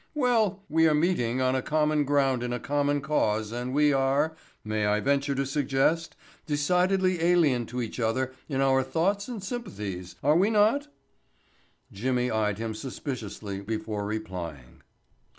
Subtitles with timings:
[0.15, 4.87] Well, we are meeting on a common ground in a common cause and we are—may
[4.87, 10.49] I venture to suggest—decidedly alien to each other in our thoughts and sympathies, are we
[10.49, 10.87] not?"
[11.91, 14.81] Jimmy eyed him suspiciously before replying.